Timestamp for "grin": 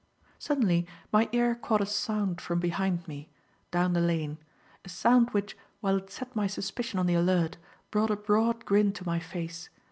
8.65-8.93